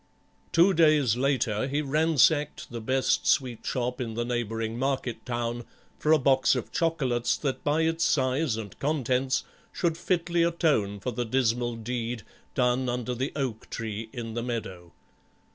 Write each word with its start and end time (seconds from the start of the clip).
Two 0.51 0.73
days 0.73 1.15
later 1.15 1.67
he 1.67 1.83
ransacked 1.83 2.71
the 2.71 2.81
best 2.81 3.27
sweet 3.27 3.63
shop 3.63 4.01
in 4.01 4.15
the 4.15 4.25
neighbouring 4.25 4.79
market 4.79 5.23
town 5.27 5.63
for 5.99 6.11
a 6.11 6.17
box 6.17 6.55
of 6.55 6.71
chocolates 6.71 7.37
that 7.37 7.63
by 7.63 7.81
its 7.81 8.03
size 8.03 8.57
and 8.57 8.79
contents 8.79 9.43
should 9.71 9.99
fitly 9.99 10.41
atone 10.41 10.99
for 10.99 11.11
the 11.11 11.23
dismal 11.23 11.75
deed 11.75 12.23
done 12.55 12.89
under 12.89 13.13
the 13.13 13.31
oak 13.35 13.69
tree 13.69 14.09
in 14.11 14.33
the 14.33 14.41
meadow. 14.41 14.91